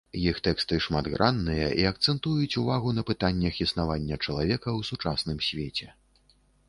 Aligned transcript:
Іх 0.19 0.37
тэксты 0.45 0.77
шматгранныя 0.85 1.67
і 1.81 1.85
акцэнтуюць 1.89 2.57
увагу 2.63 2.93
на 3.01 3.03
пытаннях 3.09 3.59
існавання 3.67 4.15
чалавека 4.25 4.69
ў 4.79 4.93
сучасным 4.93 5.37
свеце. 5.51 5.87